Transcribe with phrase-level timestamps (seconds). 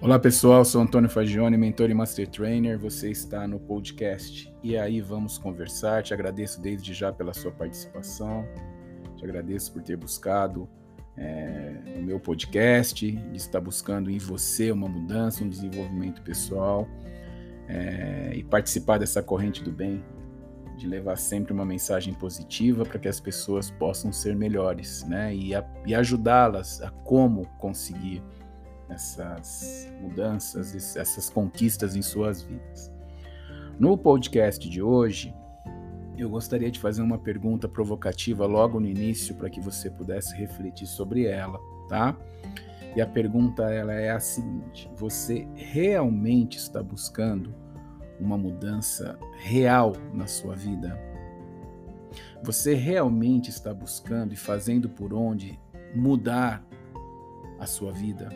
[0.00, 2.78] Olá pessoal, sou Antônio Fagione, mentor e master trainer.
[2.78, 6.04] Você está no podcast E aí vamos conversar.
[6.04, 8.46] Te agradeço desde já pela sua participação.
[9.16, 10.68] Te agradeço por ter buscado
[11.16, 16.86] é, o meu podcast, de estar buscando em você uma mudança, um desenvolvimento pessoal
[17.66, 20.04] é, e participar dessa corrente do bem,
[20.76, 25.34] de levar sempre uma mensagem positiva para que as pessoas possam ser melhores, né?
[25.34, 25.50] E,
[25.84, 28.22] e ajudá-las a como conseguir
[28.88, 32.92] essas mudanças, essas conquistas em suas vidas.
[33.78, 35.34] No podcast de hoje,
[36.16, 40.86] eu gostaria de fazer uma pergunta provocativa logo no início para que você pudesse refletir
[40.86, 42.16] sobre ela, tá?
[42.96, 47.54] E a pergunta ela é a seguinte: você realmente está buscando
[48.18, 50.98] uma mudança real na sua vida?
[52.42, 55.58] Você realmente está buscando e fazendo por onde
[55.94, 56.64] mudar
[57.58, 58.28] a sua vida?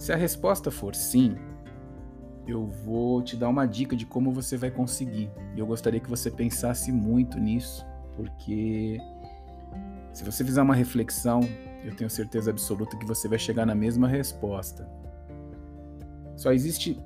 [0.00, 1.36] Se a resposta for sim,
[2.46, 5.30] eu vou te dar uma dica de como você vai conseguir.
[5.54, 8.98] Eu gostaria que você pensasse muito nisso, porque
[10.14, 11.40] se você fizer uma reflexão,
[11.84, 14.88] eu tenho certeza absoluta que você vai chegar na mesma resposta.
[16.34, 16.98] Só existe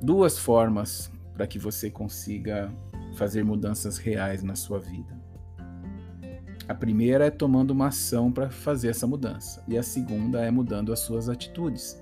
[0.00, 2.72] duas formas para que você consiga
[3.16, 5.19] fazer mudanças reais na sua vida.
[6.70, 10.92] A primeira é tomando uma ação para fazer essa mudança, e a segunda é mudando
[10.92, 12.00] as suas atitudes.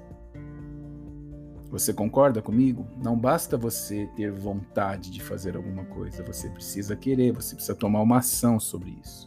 [1.70, 2.86] Você concorda comigo?
[3.02, 8.02] Não basta você ter vontade de fazer alguma coisa, você precisa querer, você precisa tomar
[8.02, 9.26] uma ação sobre isso.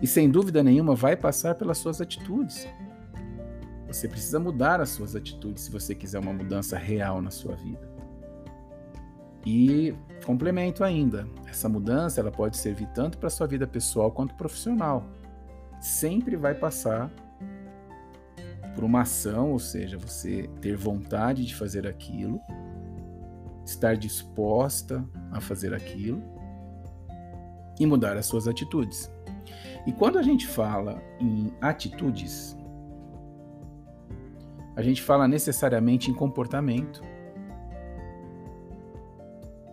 [0.00, 2.66] E sem dúvida nenhuma vai passar pelas suas atitudes.
[3.86, 7.97] Você precisa mudar as suas atitudes se você quiser uma mudança real na sua vida.
[9.50, 9.94] E
[10.26, 15.02] complemento ainda, essa mudança ela pode servir tanto para sua vida pessoal quanto profissional.
[15.80, 17.10] Sempre vai passar
[18.74, 22.38] por uma ação, ou seja, você ter vontade de fazer aquilo,
[23.64, 26.22] estar disposta a fazer aquilo
[27.80, 29.10] e mudar as suas atitudes.
[29.86, 32.54] E quando a gente fala em atitudes,
[34.76, 37.02] a gente fala necessariamente em comportamento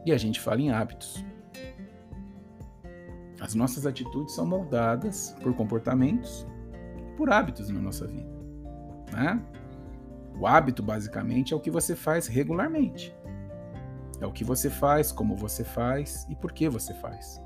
[0.06, 1.26] e a gente fala em hábitos.
[3.40, 6.48] As nossas atitudes são moldadas por comportamentos,
[7.18, 8.30] por hábitos na nossa vida.
[9.12, 9.42] Né?
[10.40, 13.16] O hábito, basicamente, é o que você faz regularmente.
[14.22, 17.42] É o que você faz, como você faz e por que você faz.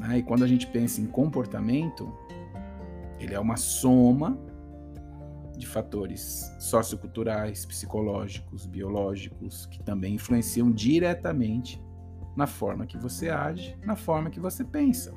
[0.00, 0.18] Né?
[0.18, 2.12] E quando a gente pensa em comportamento,
[3.18, 4.38] ele é uma soma
[5.56, 11.82] de fatores socioculturais, psicológicos, biológicos, que também influenciam diretamente
[12.36, 15.12] na forma que você age, na forma que você pensa.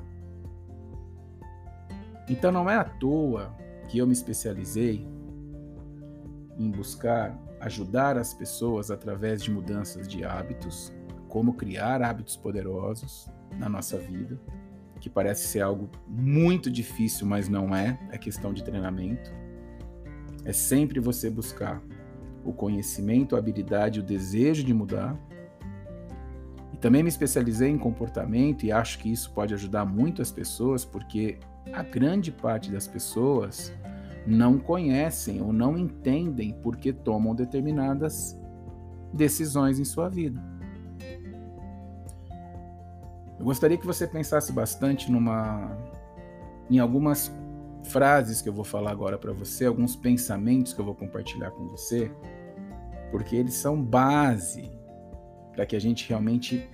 [2.28, 3.54] Então não é à toa
[3.88, 5.06] que eu me especializei
[6.58, 10.92] em buscar ajudar as pessoas através de mudanças de hábitos,
[11.28, 14.38] como criar hábitos poderosos na nossa vida,
[15.00, 19.32] que parece ser algo muito difícil, mas não é, é questão de treinamento
[20.46, 21.82] é sempre você buscar
[22.44, 25.18] o conhecimento, a habilidade, o desejo de mudar.
[26.72, 30.84] E também me especializei em comportamento e acho que isso pode ajudar muito as pessoas,
[30.84, 31.38] porque
[31.72, 33.72] a grande parte das pessoas
[34.24, 38.38] não conhecem ou não entendem por que tomam determinadas
[39.12, 40.40] decisões em sua vida.
[43.36, 45.76] Eu gostaria que você pensasse bastante numa
[46.70, 47.32] em algumas
[47.86, 51.68] frases que eu vou falar agora para você, alguns pensamentos que eu vou compartilhar com
[51.68, 52.10] você,
[53.10, 54.70] porque eles são base
[55.52, 56.68] para que a gente realmente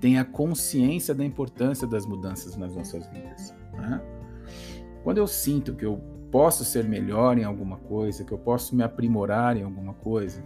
[0.00, 3.54] tenha consciência da importância das mudanças nas nossas vidas.
[3.72, 4.00] Né?
[5.02, 5.98] Quando eu sinto que eu
[6.30, 10.44] posso ser melhor em alguma coisa, que eu posso me aprimorar em alguma coisa,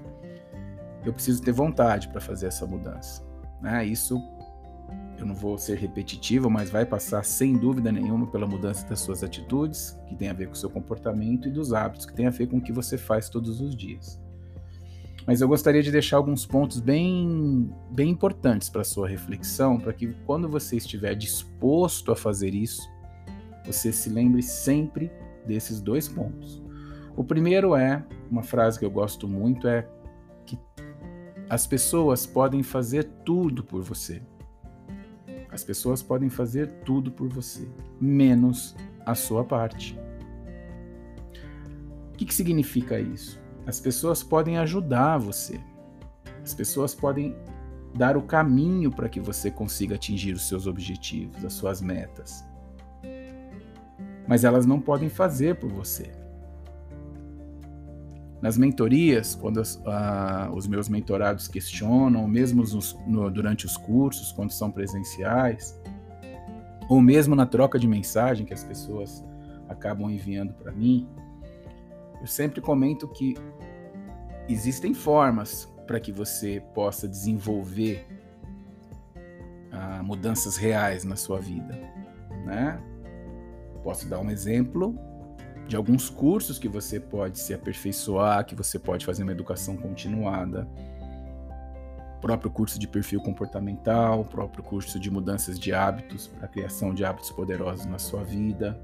[1.04, 3.22] eu preciso ter vontade para fazer essa mudança.
[3.60, 3.84] Né?
[3.86, 4.22] Isso
[5.22, 9.22] eu não vou ser repetitivo, mas vai passar sem dúvida nenhuma pela mudança das suas
[9.22, 12.30] atitudes, que tem a ver com o seu comportamento, e dos hábitos, que tem a
[12.30, 14.20] ver com o que você faz todos os dias.
[15.26, 20.08] Mas eu gostaria de deixar alguns pontos bem, bem importantes para sua reflexão, para que
[20.24, 22.88] quando você estiver disposto a fazer isso,
[23.64, 25.10] você se lembre sempre
[25.46, 26.62] desses dois pontos.
[27.16, 29.86] O primeiro é uma frase que eu gosto muito é
[30.46, 30.58] que
[31.48, 34.22] as pessoas podem fazer tudo por você.
[35.52, 37.68] As pessoas podem fazer tudo por você,
[38.00, 39.98] menos a sua parte.
[42.12, 43.40] O que, que significa isso?
[43.66, 45.60] As pessoas podem ajudar você.
[46.42, 47.36] As pessoas podem
[47.94, 52.44] dar o caminho para que você consiga atingir os seus objetivos, as suas metas.
[54.28, 56.19] Mas elas não podem fazer por você.
[58.40, 59.80] Nas mentorias, quando as,
[60.54, 65.78] os meus mentorados questionam, mesmo nos, no, durante os cursos, quando são presenciais,
[66.88, 69.22] ou mesmo na troca de mensagem que as pessoas
[69.68, 71.06] acabam enviando para mim,
[72.20, 73.34] eu sempre comento que
[74.48, 78.06] existem formas para que você possa desenvolver
[79.70, 81.78] ah, mudanças reais na sua vida,
[82.44, 82.80] né?
[83.82, 84.98] Posso dar um exemplo
[85.70, 90.68] de alguns cursos que você pode se aperfeiçoar, que você pode fazer uma educação continuada.
[92.20, 97.04] próprio curso de perfil comportamental, próprio curso de mudanças de hábitos para a criação de
[97.04, 98.78] hábitos poderosos na sua vida.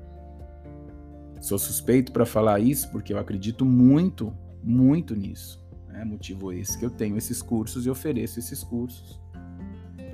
[1.40, 4.32] Sou suspeito para falar isso porque eu acredito muito,
[4.62, 5.60] muito nisso.
[5.88, 6.04] Né?
[6.04, 9.20] Motivo esse que eu tenho esses cursos e ofereço esses cursos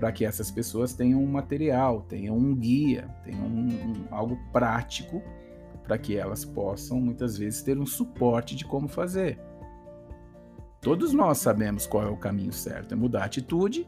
[0.00, 5.22] para que essas pessoas tenham um material, tenham um guia, tenham um, um, algo prático
[5.84, 9.38] para que elas possam muitas vezes ter um suporte de como fazer.
[10.80, 13.86] Todos nós sabemos qual é o caminho certo, é mudar a atitude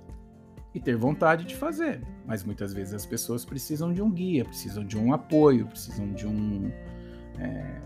[0.73, 2.00] e ter vontade de fazer.
[2.26, 6.26] Mas muitas vezes as pessoas precisam de um guia, precisam de um apoio, precisam de
[6.26, 6.70] um
[7.38, 7.81] é,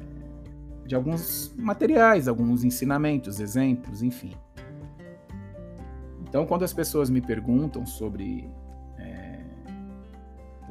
[0.87, 4.32] de alguns materiais, alguns ensinamentos, exemplos, enfim.
[6.22, 8.50] Então, quando as pessoas me perguntam sobre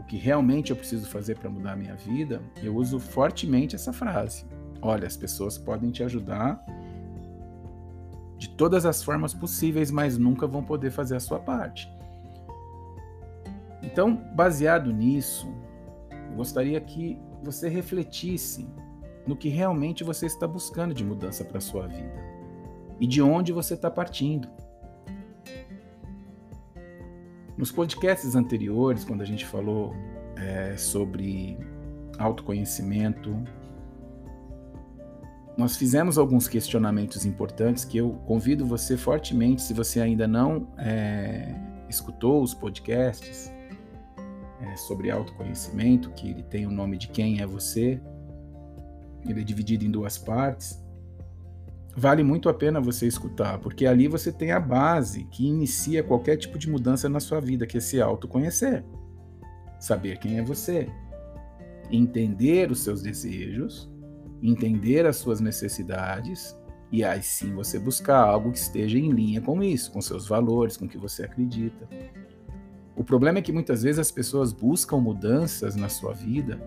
[0.08, 4.46] que realmente eu preciso fazer para mudar a minha vida, eu uso fortemente essa frase.
[4.82, 6.64] Olha, as pessoas podem te ajudar
[8.38, 11.92] de todas as formas possíveis, mas nunca vão poder fazer a sua parte.
[13.82, 15.48] Então, baseado nisso,
[16.30, 18.68] eu gostaria que você refletisse
[19.26, 22.38] no que realmente você está buscando de mudança para a sua vida
[23.00, 24.48] e de onde você está partindo.
[27.58, 29.96] Nos podcasts anteriores, quando a gente falou
[30.36, 31.58] é, sobre
[32.20, 33.36] autoconhecimento,
[35.58, 41.56] nós fizemos alguns questionamentos importantes que eu convido você fortemente, se você ainda não é,
[41.90, 43.52] escutou os podcasts
[44.62, 48.00] é, sobre autoconhecimento, que ele tem o nome de quem é você,
[49.28, 50.86] ele é dividido em duas partes
[51.98, 56.38] vale muito a pena você escutar, porque ali você tem a base que inicia qualquer
[56.38, 58.86] tipo de mudança na sua vida, que é se autoconhecer.
[59.80, 60.88] Saber quem é você.
[61.90, 63.92] Entender os seus desejos,
[64.44, 66.56] entender as suas necessidades,
[66.92, 70.78] e aí sim você buscar algo que esteja em linha com isso, com seus valores,
[70.78, 71.90] com o que você acredita.
[72.96, 76.62] O problema é que muitas vezes as pessoas buscam mudanças na sua vida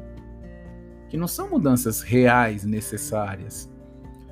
[1.09, 3.70] que não são mudanças reais necessárias,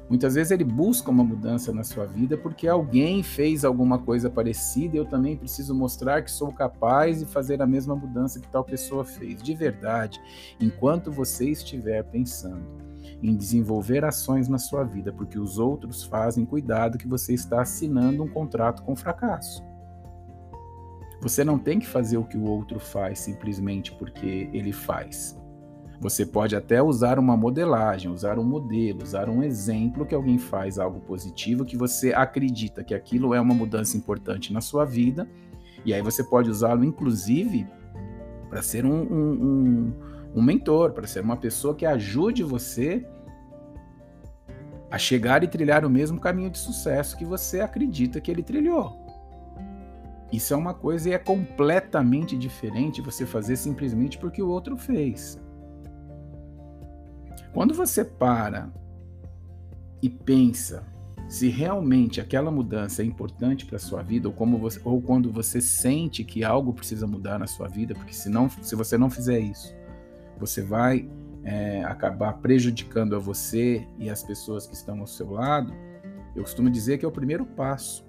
[0.09, 4.97] Muitas vezes ele busca uma mudança na sua vida porque alguém fez alguma coisa parecida
[4.97, 8.65] e eu também preciso mostrar que sou capaz de fazer a mesma mudança que tal
[8.65, 9.43] pessoa fez.
[9.43, 10.19] De verdade,
[10.59, 12.65] enquanto você estiver pensando
[13.23, 18.23] em desenvolver ações na sua vida porque os outros fazem, cuidado que você está assinando
[18.23, 19.63] um contrato com fracasso.
[21.21, 25.39] Você não tem que fazer o que o outro faz simplesmente porque ele faz.
[26.00, 30.79] Você pode até usar uma modelagem, usar um modelo, usar um exemplo que alguém faz
[30.79, 35.29] algo positivo, que você acredita que aquilo é uma mudança importante na sua vida,
[35.85, 37.67] e aí você pode usá-lo, inclusive,
[38.49, 39.93] para ser um, um, um,
[40.37, 43.05] um mentor, para ser uma pessoa que ajude você
[44.90, 48.97] a chegar e trilhar o mesmo caminho de sucesso que você acredita que ele trilhou.
[50.33, 55.38] Isso é uma coisa e é completamente diferente você fazer simplesmente porque o outro fez.
[57.52, 58.73] Quando você para
[60.02, 60.87] e pensa
[61.28, 65.31] se realmente aquela mudança é importante para a sua vida, ou, como você, ou quando
[65.31, 69.38] você sente que algo precisa mudar na sua vida, porque senão, se você não fizer
[69.38, 69.75] isso,
[70.38, 71.09] você vai
[71.45, 75.73] é, acabar prejudicando a você e as pessoas que estão ao seu lado,
[76.35, 78.07] eu costumo dizer que é o primeiro passo.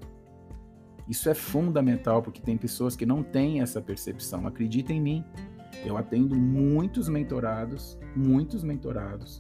[1.08, 4.46] Isso é fundamental, porque tem pessoas que não têm essa percepção.
[4.46, 5.26] Acredita em mim.
[5.86, 9.40] Eu atendo muitos mentorados, muitos mentorados,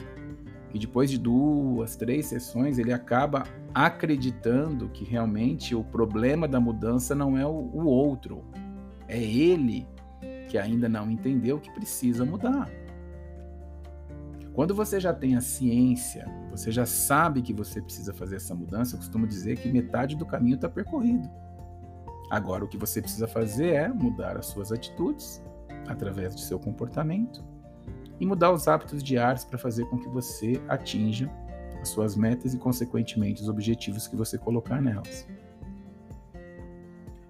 [0.73, 3.43] e depois de duas, três sessões, ele acaba
[3.73, 8.43] acreditando que realmente o problema da mudança não é o outro,
[9.07, 9.87] é ele
[10.47, 12.69] que ainda não entendeu que precisa mudar.
[14.53, 18.95] Quando você já tem a ciência, você já sabe que você precisa fazer essa mudança,
[18.95, 21.29] eu costumo dizer que metade do caminho está percorrido.
[22.29, 25.41] Agora, o que você precisa fazer é mudar as suas atitudes
[25.87, 27.43] através do seu comportamento
[28.19, 31.29] e mudar os hábitos diários para fazer com que você atinja
[31.81, 35.25] as suas metas e, consequentemente, os objetivos que você colocar nelas.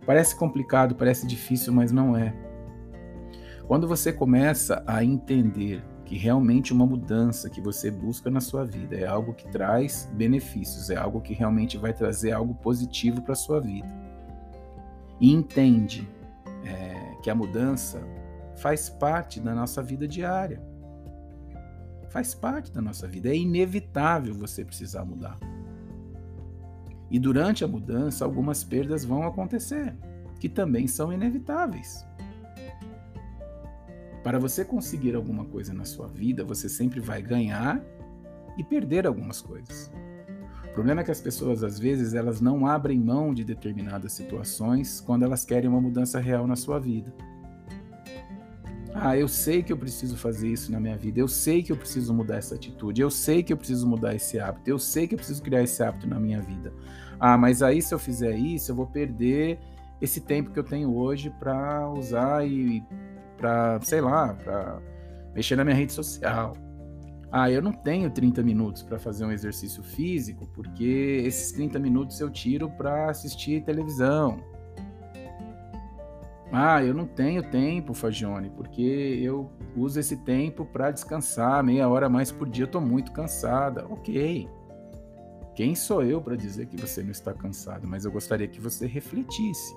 [0.06, 2.34] Parece complicado, parece difícil, mas não é.
[3.68, 8.96] Quando você começa a entender que realmente uma mudança que você busca na sua vida
[8.96, 13.36] é algo que traz benefícios, é algo que realmente vai trazer algo positivo para a
[13.36, 13.88] sua vida.
[15.20, 16.10] E entende
[16.66, 18.02] é, que a mudança
[18.60, 20.62] faz parte da nossa vida diária.
[22.10, 23.30] Faz parte da nossa vida.
[23.30, 25.38] É inevitável você precisar mudar.
[27.10, 29.96] E durante a mudança, algumas perdas vão acontecer,
[30.40, 32.06] que também são inevitáveis.
[34.24, 37.82] Para você conseguir alguma coisa na sua vida, você sempre vai ganhar
[38.58, 39.92] e perder algumas coisas.
[40.66, 45.02] O problema é que as pessoas, às vezes, elas não abrem mão de determinadas situações
[45.02, 47.12] quando elas querem uma mudança real na sua vida.
[49.02, 51.78] Ah, eu sei que eu preciso fazer isso na minha vida, eu sei que eu
[51.78, 55.16] preciso mudar essa atitude, eu sei que eu preciso mudar esse hábito, eu sei que
[55.16, 56.74] eu preciso criar esse hábito na minha vida.
[57.18, 59.58] Ah, mas aí se eu fizer isso, eu vou perder
[60.02, 62.84] esse tempo que eu tenho hoje para usar e
[63.38, 64.82] para, sei lá, para
[65.34, 66.54] mexer na minha rede social.
[67.32, 72.20] Ah, eu não tenho 30 minutos para fazer um exercício físico, porque esses 30 minutos
[72.20, 74.44] eu tiro para assistir televisão.
[76.52, 82.10] Ah, eu não tenho tempo, Fagione, porque eu uso esse tempo para descansar, meia hora
[82.10, 83.86] mais por dia, eu estou muito cansada.
[83.88, 84.50] Ok.
[85.54, 87.88] Quem sou eu para dizer que você não está cansado?
[87.88, 89.76] Mas eu gostaria que você refletisse,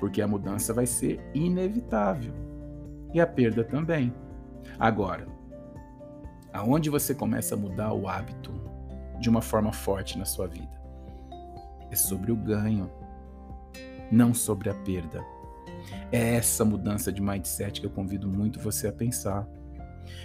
[0.00, 2.32] porque a mudança vai ser inevitável
[3.12, 4.12] e a perda também.
[4.78, 5.28] Agora,
[6.52, 8.52] aonde você começa a mudar o hábito
[9.20, 10.80] de uma forma forte na sua vida?
[11.90, 12.90] É sobre o ganho,
[14.10, 15.22] não sobre a perda.
[16.12, 19.48] É essa mudança de mindset que eu convido muito você a pensar.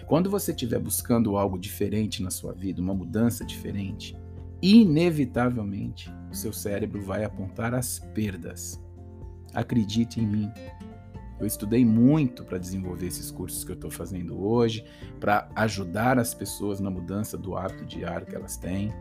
[0.07, 4.17] Quando você estiver buscando algo diferente na sua vida, uma mudança diferente,
[4.62, 8.81] inevitavelmente o seu cérebro vai apontar as perdas.
[9.53, 10.51] Acredite em mim,
[11.39, 14.85] eu estudei muito para desenvolver esses cursos que eu estou fazendo hoje,
[15.19, 18.93] para ajudar as pessoas na mudança do hábito diário que elas têm.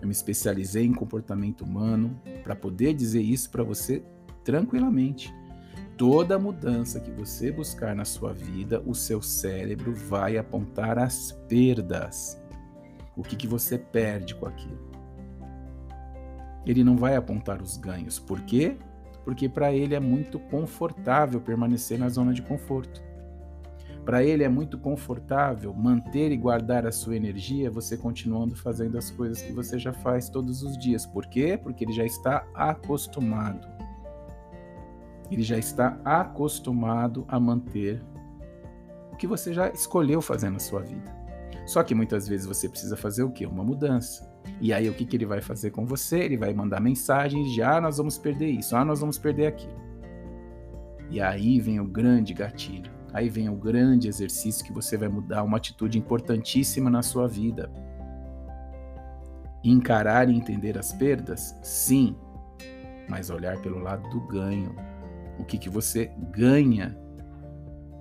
[0.00, 4.04] Eu me especializei em comportamento humano para poder dizer isso para você
[4.44, 5.34] tranquilamente.
[6.02, 12.42] Toda mudança que você buscar na sua vida, o seu cérebro vai apontar as perdas.
[13.16, 14.90] O que, que você perde com aquilo?
[16.66, 18.18] Ele não vai apontar os ganhos.
[18.18, 18.76] Por quê?
[19.24, 23.02] porque para ele é muito confortável permanecer na zona de conforto.
[24.04, 29.10] Para ele é muito confortável manter e guardar a sua energia você continuando fazendo as
[29.10, 31.06] coisas que você já faz todos os dias.
[31.06, 31.56] Por quê?
[31.56, 33.81] Porque ele já está acostumado.
[35.32, 38.02] Ele já está acostumado a manter
[39.10, 41.10] o que você já escolheu fazer na sua vida.
[41.64, 43.46] Só que muitas vezes você precisa fazer o quê?
[43.46, 44.30] Uma mudança.
[44.60, 46.18] E aí o que, que ele vai fazer com você?
[46.18, 49.80] Ele vai mandar mensagens de ah, nós vamos perder isso, ah, nós vamos perder aquilo.
[51.08, 52.90] E aí vem o grande gatilho.
[53.12, 57.70] Aí vem o grande exercício que você vai mudar uma atitude importantíssima na sua vida.
[59.62, 61.56] Encarar e entender as perdas?
[61.62, 62.16] Sim,
[63.08, 64.74] mas olhar pelo lado do ganho.
[65.38, 66.96] O que, que você ganha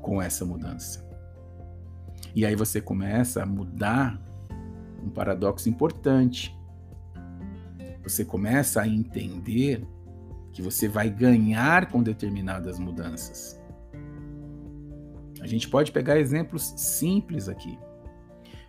[0.01, 1.07] com essa mudança?
[2.33, 4.21] E aí você começa a mudar
[5.03, 6.55] um paradoxo importante.
[8.03, 9.85] Você começa a entender
[10.53, 13.59] que você vai ganhar com determinadas mudanças.
[15.41, 17.77] A gente pode pegar exemplos simples aqui.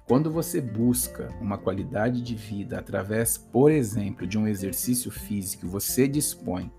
[0.07, 6.09] Quando você busca uma qualidade de vida através, por exemplo, de um exercício físico, você
[6.09, 6.73] dispõe,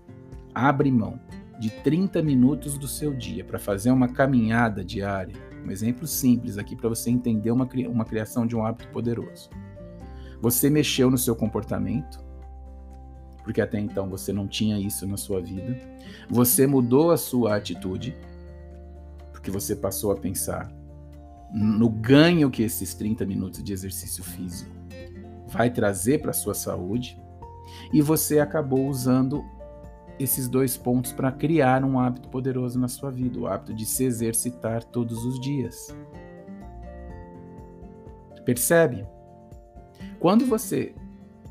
[0.54, 1.18] abre mão
[1.58, 5.34] de 30 minutos do seu dia para fazer uma caminhada diária,
[5.64, 9.50] um exemplo simples aqui para você entender uma, uma criação de um hábito poderoso.
[10.40, 12.22] Você mexeu no seu comportamento,
[13.42, 15.78] porque até então você não tinha isso na sua vida.
[16.28, 18.16] Você mudou a sua atitude,
[19.32, 20.70] porque você passou a pensar
[21.54, 24.74] no ganho que esses 30 minutos de exercício físico
[25.46, 27.16] vai trazer para a sua saúde.
[27.92, 29.44] E você acabou usando
[30.18, 34.04] esses dois pontos para criar um hábito poderoso na sua vida, o hábito de se
[34.04, 35.94] exercitar todos os dias.
[38.44, 39.06] Percebe?
[40.20, 40.94] Quando você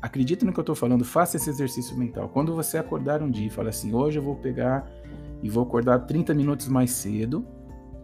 [0.00, 2.28] acredita no que eu estou falando, faça esse exercício mental.
[2.28, 4.88] Quando você acordar um dia e falar assim, hoje eu vou pegar
[5.42, 7.46] e vou acordar 30 minutos mais cedo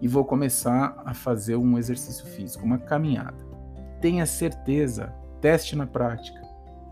[0.01, 3.39] e vou começar a fazer um exercício físico, uma caminhada.
[4.01, 6.40] Tenha certeza, teste na prática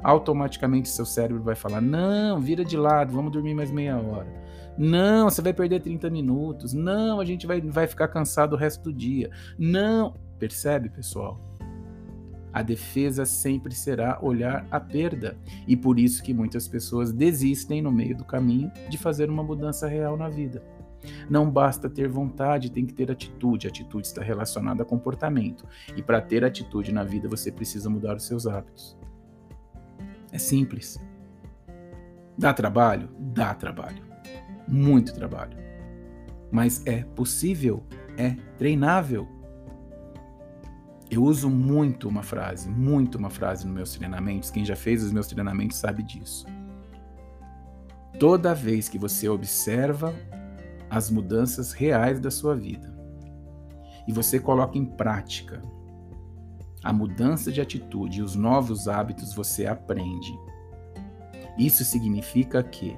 [0.02, 4.48] automaticamente seu cérebro vai falar: não, vira de lado, vamos dormir mais meia hora.
[4.78, 6.72] Não, você vai perder 30 minutos.
[6.72, 9.28] Não, a gente vai, vai ficar cansado o resto do dia.
[9.58, 10.14] Não.
[10.38, 11.40] Percebe, pessoal?
[12.52, 15.36] A defesa sempre será olhar a perda.
[15.66, 19.88] E por isso que muitas pessoas desistem no meio do caminho de fazer uma mudança
[19.88, 20.62] real na vida.
[21.28, 23.66] Não basta ter vontade, tem que ter atitude.
[23.66, 25.66] Atitude está relacionada a comportamento.
[25.96, 28.96] E para ter atitude na vida, você precisa mudar os seus hábitos.
[30.32, 30.98] É simples.
[32.36, 33.08] Dá trabalho?
[33.18, 34.02] Dá trabalho.
[34.66, 35.56] Muito trabalho.
[36.50, 37.84] Mas é possível,
[38.16, 39.26] é treinável.
[41.10, 44.50] Eu uso muito uma frase, muito uma frase nos meus treinamentos.
[44.50, 46.46] Quem já fez os meus treinamentos sabe disso.
[48.18, 50.14] Toda vez que você observa
[50.90, 52.96] as mudanças reais da sua vida
[54.06, 55.62] e você coloca em prática
[56.88, 60.34] a mudança de atitude e os novos hábitos, você aprende.
[61.58, 62.96] Isso significa que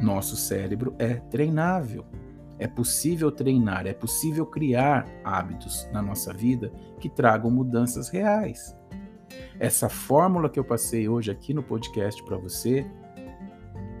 [0.00, 2.04] nosso cérebro é treinável.
[2.58, 8.76] É possível treinar, é possível criar hábitos na nossa vida que tragam mudanças reais.
[9.56, 12.84] Essa fórmula que eu passei hoje aqui no podcast para você,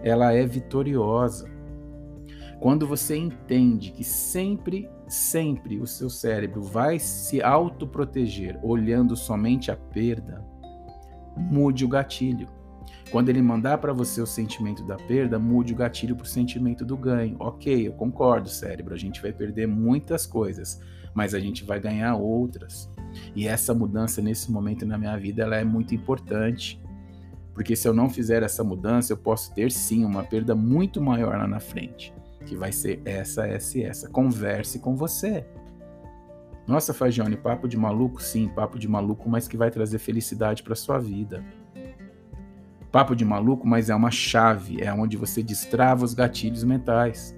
[0.02, 1.48] ela é vitoriosa.
[2.62, 9.76] Quando você entende que sempre, sempre o seu cérebro vai se autoproteger olhando somente a
[9.76, 10.46] perda,
[11.36, 12.46] mude o gatilho.
[13.10, 16.84] Quando ele mandar para você o sentimento da perda, mude o gatilho para o sentimento
[16.84, 17.34] do ganho.
[17.40, 20.80] Ok, eu concordo, cérebro, a gente vai perder muitas coisas,
[21.12, 22.88] mas a gente vai ganhar outras.
[23.34, 26.80] E essa mudança nesse momento na minha vida ela é muito importante.
[27.54, 31.36] Porque se eu não fizer essa mudança, eu posso ter sim uma perda muito maior
[31.36, 34.08] lá na frente que vai ser essa, essa e essa.
[34.08, 35.46] Converse com você.
[36.66, 38.22] Nossa, Fagione, papo de maluco?
[38.22, 41.44] Sim, papo de maluco, mas que vai trazer felicidade para sua vida.
[42.90, 47.34] Papo de maluco, mas é uma chave, é onde você destrava os gatilhos mentais.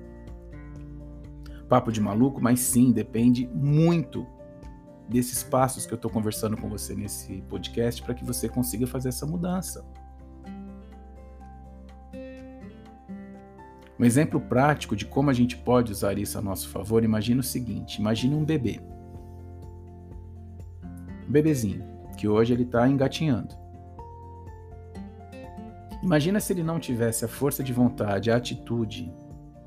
[1.68, 4.26] Papo de maluco, mas sim, depende muito
[5.08, 9.11] desses passos que eu estou conversando com você nesse podcast para que você consiga fazer
[9.11, 9.84] essa mudança.
[13.99, 17.45] Um exemplo prático de como a gente pode usar isso a nosso favor, imagina o
[17.45, 18.81] seguinte: imagine um bebê.
[21.28, 21.85] Um bebezinho,
[22.17, 23.54] que hoje ele está engatinhando.
[26.02, 29.11] Imagina se ele não tivesse a força de vontade, a atitude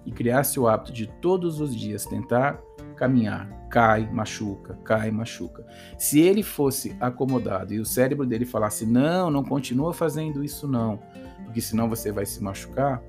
[0.06, 2.62] e criasse o hábito de todos os dias tentar
[2.96, 5.66] caminhar, cai, machuca, cai, machuca.
[5.98, 11.00] Se ele fosse acomodado e o cérebro dele falasse: "Não, não continua fazendo isso não,
[11.46, 13.02] porque senão você vai se machucar",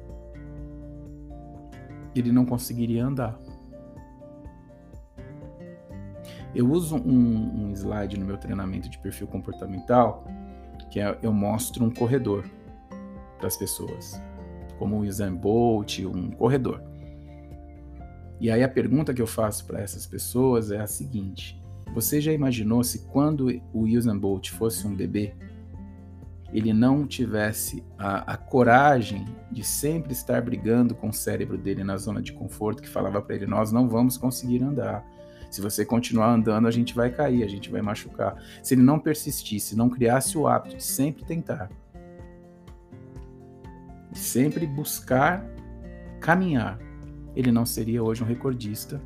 [2.15, 3.39] ele não conseguiria andar.
[6.55, 10.25] Eu uso um, um slide no meu treinamento de perfil comportamental
[10.91, 12.45] que é, eu mostro um corredor
[13.37, 14.21] para as pessoas,
[14.79, 16.83] como o Usain Bolt, um corredor.
[18.41, 21.63] E aí a pergunta que eu faço para essas pessoas é a seguinte:
[21.95, 25.35] você já imaginou se quando o Usain Bolt fosse um bebê,
[26.53, 31.97] ele não tivesse a, a, coragem de sempre estar brigando com o cérebro dele na
[31.97, 35.05] zona de conforto, que falava para ele: Nós não vamos conseguir andar.
[35.51, 38.37] Se você continuar andando, a gente vai cair, a gente vai machucar.
[38.63, 41.71] Se ele não persistisse, não criasse o hábito de sempre tentar,
[44.11, 45.45] de sempre buscar
[46.21, 46.79] caminhar,
[47.35, 49.01] ele não seria hoje um recordista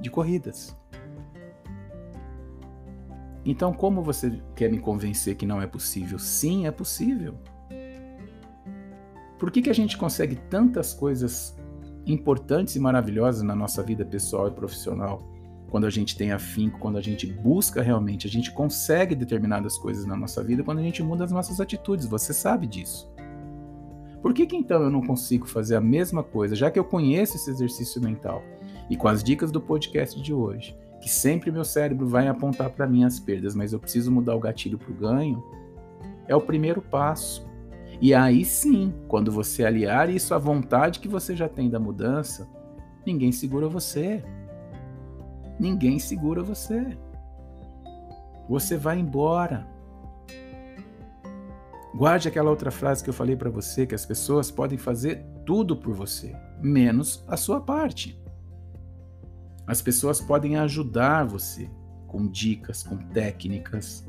[0.00, 0.77] de corridas.
[3.50, 6.18] Então, como você quer me convencer que não é possível?
[6.18, 7.34] Sim, é possível.
[9.38, 11.56] Por que, que a gente consegue tantas coisas
[12.04, 15.26] importantes e maravilhosas na nossa vida pessoal e profissional?
[15.70, 20.04] Quando a gente tem afinco, quando a gente busca realmente, a gente consegue determinadas coisas
[20.04, 22.04] na nossa vida quando a gente muda as nossas atitudes.
[22.04, 23.10] Você sabe disso.
[24.20, 27.36] Por que, que então eu não consigo fazer a mesma coisa, já que eu conheço
[27.36, 28.42] esse exercício mental?
[28.90, 32.86] E com as dicas do podcast de hoje, que sempre meu cérebro vai apontar para
[32.86, 35.42] mim as perdas, mas eu preciso mudar o gatilho para o ganho,
[36.26, 37.48] é o primeiro passo.
[38.00, 42.48] E aí sim, quando você aliar isso à vontade que você já tem da mudança,
[43.04, 44.22] ninguém segura você.
[45.58, 46.96] Ninguém segura você.
[48.48, 49.66] Você vai embora.
[51.94, 55.76] Guarde aquela outra frase que eu falei para você, que as pessoas podem fazer tudo
[55.76, 58.22] por você, menos a sua parte.
[59.68, 61.70] As pessoas podem ajudar você
[62.06, 64.02] com dicas, com técnicas.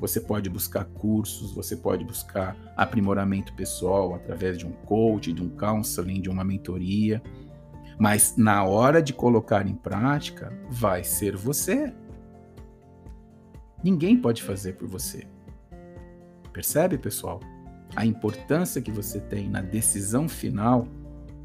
[0.00, 5.50] Você pode buscar cursos, você pode buscar aprimoramento pessoal através de um coach, de um
[5.50, 7.22] counseling, de uma mentoria.
[7.98, 11.92] Mas na hora de colocar em prática, vai ser você.
[13.84, 15.26] Ninguém pode fazer por você.
[16.54, 17.38] Percebe, pessoal?
[17.94, 20.88] A importância que você tem na decisão final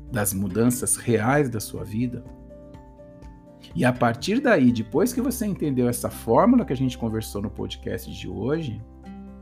[0.10, 2.24] das mudanças reais da sua vida
[3.76, 7.50] e a partir daí, depois que você entendeu essa fórmula que a gente conversou no
[7.50, 8.82] podcast de hoje,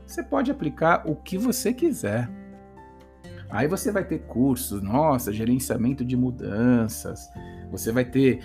[0.06, 2.30] você pode aplicar o que você quiser.
[3.48, 7.28] Aí você vai ter cursos, nossa, gerenciamento de mudanças.
[7.70, 8.40] Você vai ter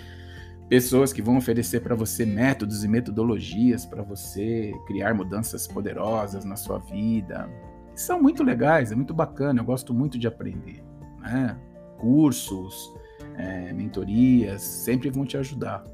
[0.68, 6.56] pessoas que vão oferecer para você métodos e metodologias para você criar mudanças poderosas na
[6.56, 7.48] sua vida.
[7.94, 10.82] São muito legais, é muito bacana, eu gosto muito de aprender.
[11.20, 11.58] Né?
[11.98, 12.92] Cursos,
[13.36, 15.84] é, mentorias, sempre vão te ajudar.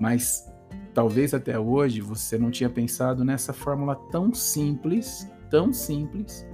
[0.00, 0.52] Mas
[0.94, 6.46] talvez até hoje você não tinha pensado nessa fórmula tão simples, tão simples,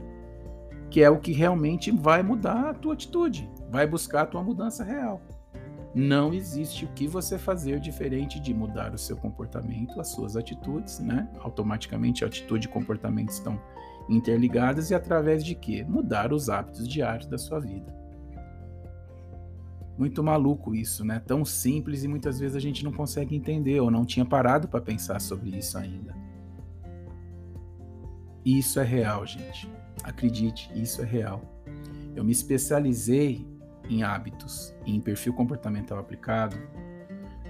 [0.91, 4.85] que é o que realmente vai mudar a tua atitude, vai buscar a tua mudança
[4.85, 5.21] real.
[5.95, 11.01] Não existe o que você fazer diferente de mudar o seu comportamento, as suas atitudes,
[11.01, 11.29] né?
[11.41, 13.59] Automaticamente atitude e comportamento estão
[14.09, 15.85] interligadas e através de quê?
[15.89, 17.95] Mudar os hábitos diários da sua vida.
[19.99, 21.19] Muito maluco isso, né?
[21.19, 24.81] Tão simples e muitas vezes a gente não consegue entender ou não tinha parado para
[24.81, 26.17] pensar sobre isso ainda.
[28.45, 29.69] Isso é real, gente.
[30.05, 31.43] Acredite, isso é real.
[32.15, 33.45] Eu me especializei
[33.91, 36.57] em hábitos e em perfil comportamental aplicado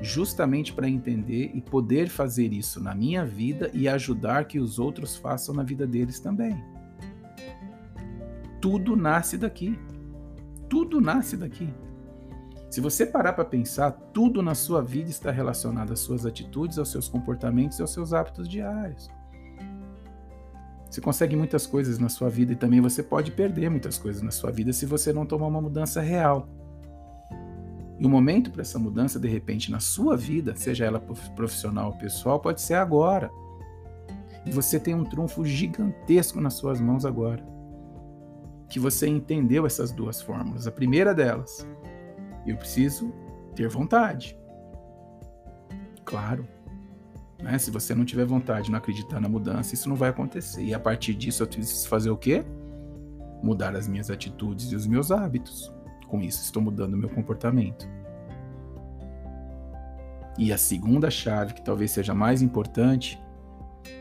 [0.00, 5.16] justamente para entender e poder fazer isso na minha vida e ajudar que os outros
[5.16, 6.62] façam na vida deles também.
[8.60, 9.78] Tudo nasce daqui.
[10.68, 11.68] Tudo nasce daqui.
[12.70, 16.90] Se você parar para pensar, tudo na sua vida está relacionado às suas atitudes, aos
[16.90, 19.08] seus comportamentos e aos seus hábitos diários.
[20.90, 24.30] Você consegue muitas coisas na sua vida e também você pode perder muitas coisas na
[24.30, 26.48] sua vida se você não tomar uma mudança real.
[27.98, 31.00] E o momento para essa mudança, de repente, na sua vida, seja ela
[31.34, 33.30] profissional ou pessoal, pode ser agora.
[34.46, 37.44] E você tem um trunfo gigantesco nas suas mãos agora.
[38.68, 40.66] Que você entendeu essas duas fórmulas.
[40.66, 41.66] A primeira delas,
[42.50, 43.12] eu preciso
[43.54, 44.38] ter vontade.
[46.04, 46.46] Claro.
[47.42, 47.58] Né?
[47.58, 50.62] Se você não tiver vontade, não acreditar na mudança, isso não vai acontecer.
[50.62, 52.44] E a partir disso eu preciso fazer o quê?
[53.42, 55.72] Mudar as minhas atitudes e os meus hábitos.
[56.08, 57.88] Com isso, estou mudando o meu comportamento.
[60.38, 63.20] E a segunda chave, que talvez seja mais importante,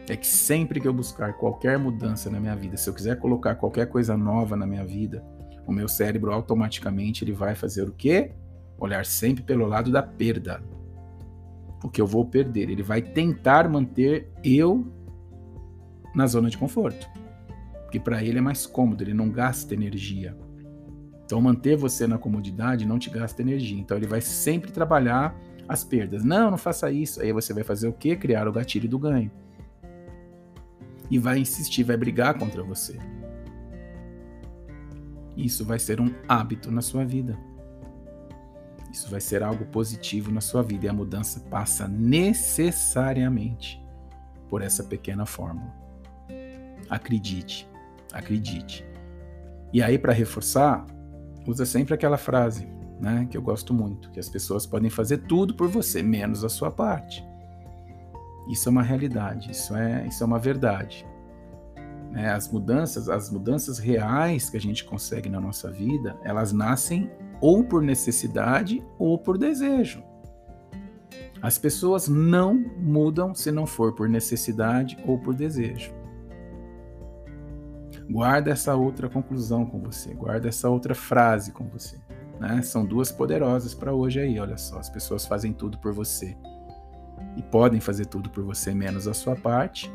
[0.08, 3.56] é que sempre que eu buscar qualquer mudança na minha vida, se eu quiser colocar
[3.56, 5.24] qualquer coisa nova na minha vida,
[5.68, 8.32] o meu cérebro automaticamente ele vai fazer o quê?
[8.80, 10.64] Olhar sempre pelo lado da perda
[11.84, 12.70] o que eu vou perder.
[12.70, 14.86] Ele vai tentar manter eu
[16.16, 17.08] na zona de conforto.
[17.84, 20.38] Porque para ele é mais cômodo, ele não gasta energia.
[21.26, 23.80] Então, manter você na comodidade não te gasta energia.
[23.80, 26.24] Então, ele vai sempre trabalhar as perdas.
[26.24, 27.22] Não, não faça isso.
[27.22, 28.16] Aí você vai fazer o quê?
[28.16, 29.32] Criar o gatilho do ganho.
[31.10, 32.98] E vai insistir, vai brigar contra você.
[35.38, 37.38] Isso vai ser um hábito na sua vida.
[38.92, 43.80] Isso vai ser algo positivo na sua vida e a mudança passa necessariamente
[44.50, 45.72] por essa pequena fórmula.
[46.90, 47.70] Acredite,
[48.12, 48.84] acredite.
[49.72, 50.86] E aí, para reforçar,
[51.46, 52.68] usa sempre aquela frase,
[53.00, 56.50] né, que eu gosto muito, que as pessoas podem fazer tudo por você, menos a
[56.50, 57.24] sua parte.
[58.50, 61.06] Isso é uma realidade, isso é, isso é uma verdade.
[62.12, 62.32] Né?
[62.32, 67.10] As mudanças, as mudanças reais que a gente consegue na nossa vida, elas nascem
[67.42, 70.04] ou por necessidade ou por desejo.
[71.42, 75.94] As pessoas não mudam se não for por necessidade ou por desejo.
[78.10, 81.98] Guarda essa outra conclusão com você, guarda essa outra frase com você.
[82.40, 82.62] Né?
[82.62, 84.80] São duas poderosas para hoje aí, olha só.
[84.80, 86.36] As pessoas fazem tudo por você
[87.36, 89.92] e podem fazer tudo por você menos a sua parte.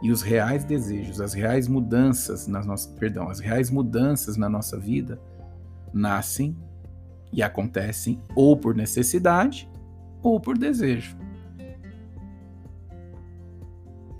[0.00, 4.78] E os reais desejos, as reais mudanças nas nossas, perdão, as reais mudanças na nossa
[4.78, 5.20] vida
[5.92, 6.56] nascem
[7.32, 9.68] e acontecem ou por necessidade
[10.22, 11.16] ou por desejo.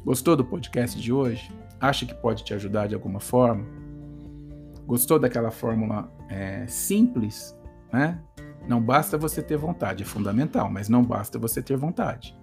[0.05, 1.53] Gostou do podcast de hoje?
[1.81, 3.65] Acha que pode te ajudar de alguma forma?
[4.87, 7.57] Gostou daquela fórmula é, simples,
[7.93, 8.19] né?
[8.67, 12.37] Não basta você ter vontade, é fundamental, mas não basta você ter vontade.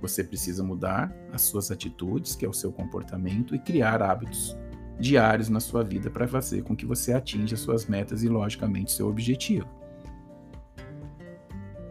[0.00, 4.56] Você precisa mudar as suas atitudes, que é o seu comportamento, e criar hábitos
[4.98, 9.08] diários na sua vida para fazer com que você atinja suas metas e, logicamente, seu
[9.08, 9.68] objetivo.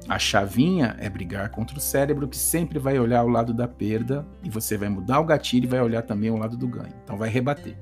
[0.08, 4.26] A chavinha é brigar contra o cérebro que sempre vai olhar o lado da perda
[4.44, 6.96] e você vai mudar o gatilho e vai olhar também o lado do ganho.
[7.04, 7.78] Então vai rebater.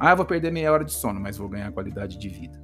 [0.00, 2.58] Ah, eu vou perder meia hora de sono, mas vou ganhar qualidade de vida.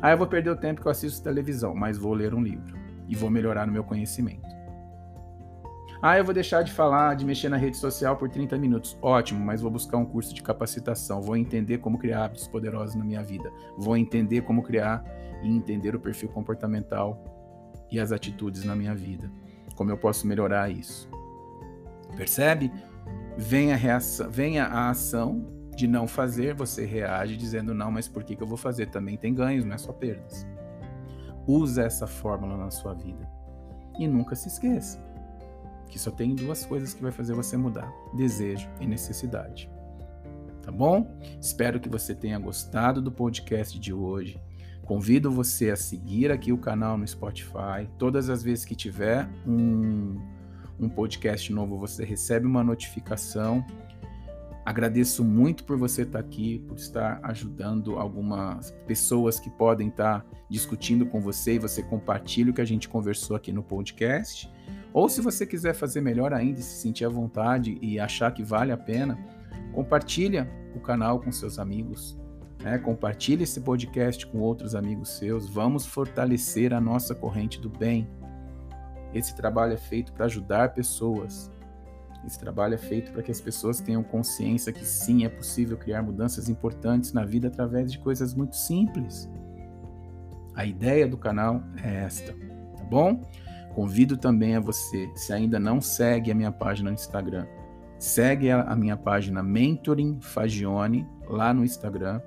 [0.00, 2.78] Ah, eu vou perder o tempo que eu assisto televisão, mas vou ler um livro
[3.06, 4.53] e vou melhorar no meu conhecimento.
[6.02, 8.96] Ah, eu vou deixar de falar, de mexer na rede social por 30 minutos.
[9.00, 11.22] Ótimo, mas vou buscar um curso de capacitação.
[11.22, 13.50] Vou entender como criar hábitos poderosos na minha vida.
[13.78, 15.04] Vou entender como criar
[15.42, 17.22] e entender o perfil comportamental
[17.90, 19.30] e as atitudes na minha vida.
[19.76, 21.08] Como eu posso melhorar isso?
[22.16, 22.70] Percebe?
[23.36, 28.22] Vem a reação, vem a ação, de não fazer, você reage dizendo não, mas por
[28.22, 28.86] que, que eu vou fazer?
[28.86, 30.46] Também tem ganhos, não é só perdas.
[31.46, 33.28] Usa essa fórmula na sua vida.
[33.98, 35.02] E nunca se esqueça
[35.88, 39.70] que só tem duas coisas que vai fazer você mudar: desejo e necessidade.
[40.62, 41.18] Tá bom?
[41.40, 44.40] Espero que você tenha gostado do podcast de hoje.
[44.84, 47.88] Convido você a seguir aqui o canal no Spotify.
[47.98, 50.20] Todas as vezes que tiver um,
[50.78, 53.64] um podcast novo, você recebe uma notificação.
[54.64, 61.04] Agradeço muito por você estar aqui, por estar ajudando algumas pessoas que podem estar discutindo
[61.04, 64.50] com você e você compartilha o que a gente conversou aqui no podcast.
[64.90, 68.72] Ou se você quiser fazer melhor ainda, se sentir à vontade e achar que vale
[68.72, 69.18] a pena,
[69.74, 72.18] compartilha o canal com seus amigos,
[72.62, 72.78] né?
[72.78, 75.46] compartilhe esse podcast com outros amigos seus.
[75.46, 78.08] Vamos fortalecer a nossa corrente do bem.
[79.12, 81.50] Esse trabalho é feito para ajudar pessoas,
[82.26, 86.02] esse trabalho é feito para que as pessoas tenham consciência que sim, é possível criar
[86.02, 89.28] mudanças importantes na vida através de coisas muito simples.
[90.54, 92.32] A ideia do canal é esta,
[92.76, 93.20] tá bom?
[93.74, 97.46] Convido também a você, se ainda não segue a minha página no Instagram,
[97.98, 102.20] segue a minha página Mentoring Fagione lá no Instagram.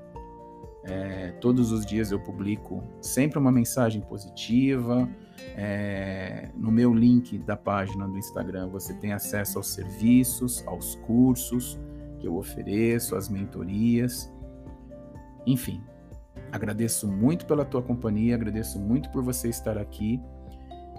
[0.87, 5.07] É, todos os dias eu publico sempre uma mensagem positiva,
[5.55, 11.77] é, no meu link da página do Instagram você tem acesso aos serviços, aos cursos
[12.19, 14.31] que eu ofereço, às mentorias.
[15.45, 15.83] Enfim,
[16.53, 20.21] agradeço muito pela tua companhia, agradeço muito por você estar aqui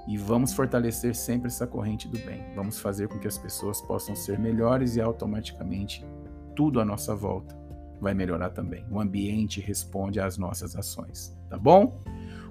[0.07, 2.45] e vamos fortalecer sempre essa corrente do bem.
[2.55, 6.07] Vamos fazer com que as pessoas possam ser melhores e automaticamente
[6.55, 7.58] tudo à nossa volta
[8.01, 8.85] vai melhorar também.
[8.91, 12.03] O ambiente responde às nossas ações, tá bom?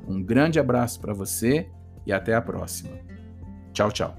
[0.07, 1.69] Um grande abraço para você
[2.05, 2.97] e até a próxima.
[3.73, 4.15] Tchau, tchau.